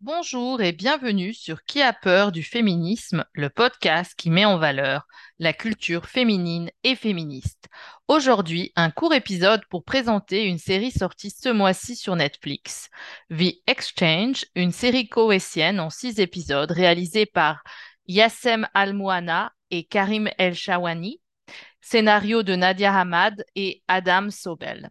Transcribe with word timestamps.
Bonjour 0.00 0.62
et 0.62 0.70
bienvenue 0.70 1.34
sur 1.34 1.64
Qui 1.64 1.82
a 1.82 1.92
peur 1.92 2.30
du 2.30 2.44
féminisme, 2.44 3.24
le 3.32 3.50
podcast 3.50 4.14
qui 4.16 4.30
met 4.30 4.44
en 4.44 4.56
valeur 4.56 5.08
la 5.40 5.52
culture 5.52 6.06
féminine 6.06 6.70
et 6.84 6.94
féministe. 6.94 7.66
Aujourd'hui, 8.06 8.70
un 8.76 8.92
court 8.92 9.12
épisode 9.12 9.64
pour 9.68 9.82
présenter 9.82 10.44
une 10.44 10.58
série 10.58 10.92
sortie 10.92 11.30
ce 11.30 11.48
mois-ci 11.48 11.96
sur 11.96 12.14
Netflix. 12.14 12.90
The 13.28 13.56
Exchange, 13.66 14.44
une 14.54 14.70
série 14.70 15.08
koweïtienne 15.08 15.80
en 15.80 15.90
six 15.90 16.20
épisodes 16.20 16.70
réalisée 16.70 17.26
par 17.26 17.64
Yassem 18.06 18.68
Al-Mouana 18.74 19.52
et 19.72 19.82
Karim 19.82 20.30
El-Shawani, 20.38 21.20
scénario 21.80 22.44
de 22.44 22.54
Nadia 22.54 22.96
Hamad 22.96 23.44
et 23.56 23.82
Adam 23.88 24.30
Sobel. 24.30 24.90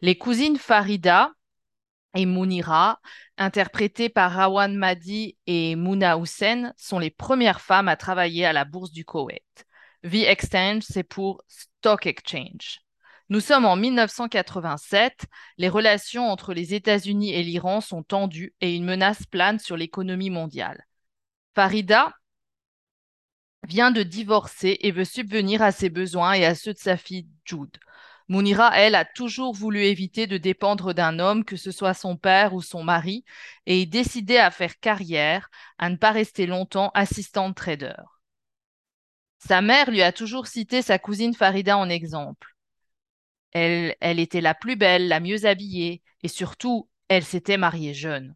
Les 0.00 0.16
cousines 0.16 0.58
Farida, 0.58 1.32
et 2.14 2.26
Mounira, 2.26 3.00
interprétées 3.38 4.08
par 4.08 4.32
Rawan 4.32 4.74
Madi 4.74 5.36
et 5.46 5.76
Mouna 5.76 6.18
Hussein, 6.18 6.72
sont 6.76 6.98
les 6.98 7.10
premières 7.10 7.60
femmes 7.60 7.88
à 7.88 7.96
travailler 7.96 8.46
à 8.46 8.52
la 8.52 8.64
bourse 8.64 8.92
du 8.92 9.04
Koweït. 9.04 9.66
V-Exchange, 10.04 10.82
c'est 10.82 11.02
pour 11.02 11.42
Stock 11.48 12.06
Exchange. 12.06 12.80
Nous 13.30 13.40
sommes 13.40 13.64
en 13.64 13.76
1987, 13.76 15.24
les 15.56 15.68
relations 15.68 16.30
entre 16.30 16.52
les 16.52 16.74
États-Unis 16.74 17.32
et 17.32 17.42
l'Iran 17.42 17.80
sont 17.80 18.02
tendues 18.02 18.54
et 18.60 18.74
une 18.74 18.84
menace 18.84 19.24
plane 19.24 19.58
sur 19.58 19.76
l'économie 19.76 20.30
mondiale. 20.30 20.84
Farida 21.54 22.12
vient 23.66 23.90
de 23.90 24.02
divorcer 24.02 24.76
et 24.80 24.90
veut 24.90 25.06
subvenir 25.06 25.62
à 25.62 25.72
ses 25.72 25.88
besoins 25.88 26.34
et 26.34 26.44
à 26.44 26.54
ceux 26.54 26.74
de 26.74 26.78
sa 26.78 26.98
fille 26.98 27.26
Jude. 27.44 27.78
Mounira, 28.28 28.70
elle, 28.78 28.94
a 28.94 29.04
toujours 29.04 29.54
voulu 29.54 29.84
éviter 29.84 30.26
de 30.26 30.38
dépendre 30.38 30.94
d'un 30.94 31.18
homme, 31.18 31.44
que 31.44 31.56
ce 31.56 31.70
soit 31.70 31.92
son 31.94 32.16
père 32.16 32.54
ou 32.54 32.62
son 32.62 32.82
mari, 32.82 33.24
et 33.66 33.82
est 33.82 33.86
décidée 33.86 34.38
à 34.38 34.50
faire 34.50 34.78
carrière, 34.80 35.50
à 35.78 35.90
ne 35.90 35.96
pas 35.96 36.10
rester 36.10 36.46
longtemps 36.46 36.90
assistante 36.94 37.54
trader. 37.54 37.94
Sa 39.38 39.60
mère 39.60 39.90
lui 39.90 40.00
a 40.00 40.12
toujours 40.12 40.46
cité 40.46 40.80
sa 40.80 40.98
cousine 40.98 41.34
Farida 41.34 41.76
en 41.76 41.90
exemple. 41.90 42.56
Elle, 43.52 43.94
elle 44.00 44.18
était 44.18 44.40
la 44.40 44.54
plus 44.54 44.76
belle, 44.76 45.08
la 45.08 45.20
mieux 45.20 45.44
habillée, 45.44 46.02
et 46.22 46.28
surtout, 46.28 46.88
elle 47.08 47.24
s'était 47.24 47.58
mariée 47.58 47.92
jeune. 47.92 48.34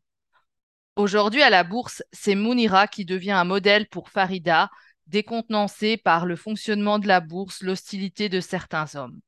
Aujourd'hui, 0.96 1.42
à 1.42 1.50
la 1.50 1.64
bourse, 1.64 2.02
c'est 2.12 2.34
Mounira 2.34 2.88
qui 2.88 3.06
devient 3.06 3.30
un 3.30 3.44
modèle 3.44 3.88
pour 3.88 4.10
Farida, 4.10 4.70
décontenancée 5.06 5.96
par 5.96 6.26
le 6.26 6.36
fonctionnement 6.36 6.98
de 6.98 7.08
la 7.08 7.20
bourse, 7.20 7.62
l'hostilité 7.62 8.28
de 8.28 8.40
certains 8.40 8.94
hommes. 8.94 9.20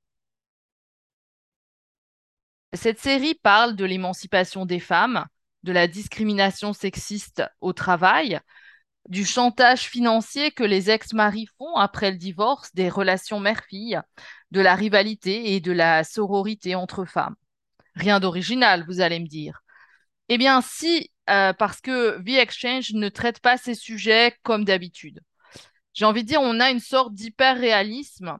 Cette 2.72 3.00
série 3.00 3.34
parle 3.34 3.74
de 3.74 3.84
l'émancipation 3.84 4.64
des 4.64 4.78
femmes, 4.78 5.26
de 5.64 5.72
la 5.72 5.88
discrimination 5.88 6.72
sexiste 6.72 7.42
au 7.60 7.72
travail, 7.72 8.40
du 9.08 9.24
chantage 9.24 9.80
financier 9.80 10.52
que 10.52 10.62
les 10.62 10.88
ex-maris 10.88 11.48
font 11.58 11.74
après 11.74 12.12
le 12.12 12.16
divorce, 12.16 12.72
des 12.74 12.88
relations 12.88 13.40
mère-fille, 13.40 14.00
de 14.52 14.60
la 14.60 14.76
rivalité 14.76 15.54
et 15.54 15.60
de 15.60 15.72
la 15.72 16.04
sororité 16.04 16.76
entre 16.76 17.04
femmes. 17.04 17.34
Rien 17.96 18.20
d'original, 18.20 18.84
vous 18.86 19.00
allez 19.00 19.18
me 19.18 19.26
dire. 19.26 19.62
Eh 20.28 20.38
bien, 20.38 20.60
si, 20.60 21.10
euh, 21.28 21.52
parce 21.52 21.80
que 21.80 22.22
The 22.22 22.38
Exchange 22.38 22.92
ne 22.92 23.08
traite 23.08 23.40
pas 23.40 23.56
ces 23.56 23.74
sujets 23.74 24.36
comme 24.44 24.64
d'habitude. 24.64 25.20
J'ai 25.92 26.04
envie 26.04 26.22
de 26.22 26.28
dire, 26.28 26.40
on 26.40 26.60
a 26.60 26.70
une 26.70 26.78
sorte 26.78 27.14
d'hyper-réalisme. 27.14 28.38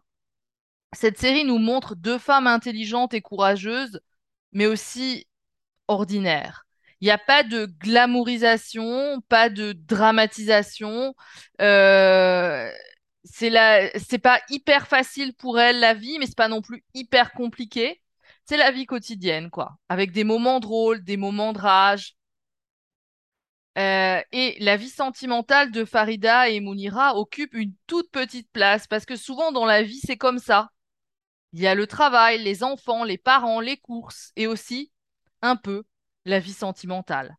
Cette 0.92 1.18
série 1.18 1.44
nous 1.44 1.58
montre 1.58 1.96
deux 1.96 2.18
femmes 2.18 2.46
intelligentes 2.46 3.12
et 3.12 3.20
courageuses 3.20 4.00
mais 4.52 4.66
aussi 4.66 5.26
ordinaire. 5.88 6.66
Il 7.00 7.06
n'y 7.06 7.10
a 7.10 7.18
pas 7.18 7.42
de 7.42 7.66
glamourisation, 7.66 9.20
pas 9.28 9.48
de 9.48 9.72
dramatisation. 9.72 11.14
Euh, 11.60 12.70
c'est 13.24 13.50
c'est 13.98 14.18
pas 14.18 14.40
hyper 14.50 14.86
facile 14.86 15.34
pour 15.34 15.60
elle 15.60 15.80
la 15.80 15.94
vie, 15.94 16.18
mais 16.18 16.26
c'est 16.26 16.36
pas 16.36 16.48
non 16.48 16.62
plus 16.62 16.84
hyper 16.94 17.32
compliqué. 17.32 18.00
C'est 18.46 18.56
la 18.56 18.70
vie 18.72 18.86
quotidienne, 18.86 19.50
quoi, 19.50 19.78
avec 19.88 20.12
des 20.12 20.24
moments 20.24 20.60
drôles, 20.60 21.02
des 21.04 21.16
moments 21.16 21.52
de 21.52 21.58
rage. 21.58 22.16
Euh, 23.78 24.20
et 24.32 24.56
la 24.60 24.76
vie 24.76 24.88
sentimentale 24.90 25.70
de 25.70 25.84
Farida 25.84 26.48
et 26.48 26.60
Mounira 26.60 27.16
occupe 27.16 27.54
une 27.54 27.72
toute 27.86 28.10
petite 28.10 28.50
place 28.52 28.86
parce 28.86 29.06
que 29.06 29.16
souvent 29.16 29.52
dans 29.52 29.64
la 29.64 29.82
vie, 29.82 30.00
c'est 30.04 30.16
comme 30.16 30.38
ça. 30.38 30.70
Il 31.52 31.60
y 31.60 31.66
a 31.66 31.74
le 31.74 31.86
travail, 31.86 32.42
les 32.42 32.62
enfants, 32.62 33.04
les 33.04 33.18
parents, 33.18 33.60
les 33.60 33.76
courses 33.76 34.32
et 34.36 34.46
aussi, 34.46 34.92
un 35.42 35.56
peu, 35.56 35.84
la 36.24 36.38
vie 36.38 36.52
sentimentale. 36.52 37.36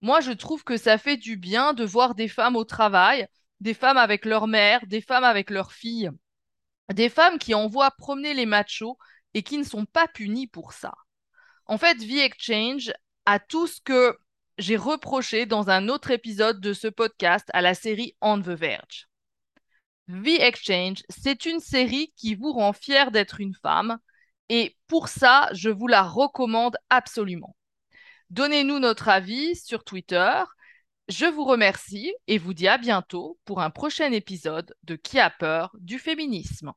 Moi, 0.00 0.20
je 0.20 0.32
trouve 0.32 0.64
que 0.64 0.78
ça 0.78 0.96
fait 0.96 1.18
du 1.18 1.36
bien 1.36 1.74
de 1.74 1.84
voir 1.84 2.14
des 2.14 2.28
femmes 2.28 2.56
au 2.56 2.64
travail, 2.64 3.26
des 3.60 3.74
femmes 3.74 3.98
avec 3.98 4.24
leur 4.24 4.46
mère, 4.46 4.86
des 4.86 5.02
femmes 5.02 5.24
avec 5.24 5.50
leurs 5.50 5.72
filles, 5.72 6.10
des 6.92 7.10
femmes 7.10 7.38
qui 7.38 7.54
envoient 7.54 7.90
promener 7.90 8.32
les 8.32 8.46
machos 8.46 8.96
et 9.34 9.42
qui 9.42 9.58
ne 9.58 9.64
sont 9.64 9.84
pas 9.84 10.08
punies 10.08 10.46
pour 10.46 10.72
ça. 10.72 10.94
En 11.66 11.76
fait, 11.76 11.96
The 11.96 12.24
Exchange 12.24 12.92
a 13.26 13.38
tout 13.38 13.66
ce 13.66 13.80
que 13.82 14.18
j'ai 14.56 14.76
reproché 14.76 15.44
dans 15.44 15.68
un 15.68 15.88
autre 15.88 16.10
épisode 16.10 16.60
de 16.60 16.72
ce 16.72 16.88
podcast 16.88 17.48
à 17.52 17.60
la 17.60 17.74
série 17.74 18.16
On 18.22 18.40
the 18.40 18.48
Verge. 18.48 19.09
The 20.10 20.40
Exchange, 20.40 21.02
c'est 21.08 21.46
une 21.46 21.60
série 21.60 22.12
qui 22.16 22.34
vous 22.34 22.52
rend 22.52 22.72
fier 22.72 23.12
d'être 23.12 23.40
une 23.40 23.54
femme 23.54 23.98
et 24.48 24.76
pour 24.88 25.06
ça, 25.06 25.48
je 25.52 25.70
vous 25.70 25.86
la 25.86 26.02
recommande 26.02 26.76
absolument. 26.90 27.54
Donnez-nous 28.30 28.80
notre 28.80 29.08
avis 29.08 29.54
sur 29.54 29.84
Twitter. 29.84 30.42
Je 31.08 31.26
vous 31.26 31.44
remercie 31.44 32.12
et 32.26 32.38
vous 32.38 32.54
dis 32.54 32.66
à 32.66 32.76
bientôt 32.76 33.38
pour 33.44 33.60
un 33.60 33.70
prochain 33.70 34.10
épisode 34.10 34.74
de 34.82 34.96
Qui 34.96 35.20
a 35.20 35.30
peur 35.30 35.70
du 35.78 36.00
féminisme. 36.00 36.72